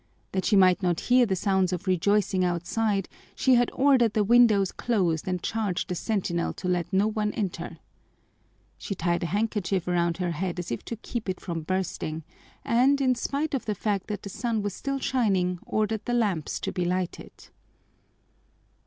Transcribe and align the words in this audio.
That 0.31 0.45
she 0.45 0.55
might 0.55 0.81
not 0.81 0.99
hear 1.11 1.27
the 1.27 1.35
sounds 1.35 1.71
of 1.71 1.85
rejoicing 1.85 2.43
outside 2.43 3.07
she 3.35 3.53
had 3.53 3.69
ordered 3.71 4.13
the 4.13 4.23
windows 4.23 4.71
closed 4.71 5.27
and 5.27 5.43
charged 5.43 5.89
the 5.89 5.93
sentinel 5.93 6.53
to 6.53 6.67
let 6.67 6.91
no 6.91 7.07
one 7.07 7.31
enter. 7.33 7.77
She 8.79 8.95
tied 8.95 9.21
a 9.21 9.27
handkerchief 9.27 9.87
around 9.87 10.17
her 10.17 10.31
head 10.31 10.57
as 10.57 10.71
if 10.71 10.83
to 10.85 10.95
keep 10.95 11.29
it 11.29 11.39
from 11.39 11.61
bursting 11.61 12.23
and, 12.65 12.99
in 12.99 13.13
spite 13.13 13.53
of 13.53 13.65
the 13.65 13.75
fact 13.75 14.07
that 14.07 14.23
the 14.23 14.29
sun 14.29 14.63
was 14.63 14.73
still 14.73 14.97
shining, 14.97 15.59
ordered 15.67 16.05
the 16.05 16.15
lamps 16.15 16.59
to 16.61 16.71
be 16.71 16.83
lighted. 16.83 17.49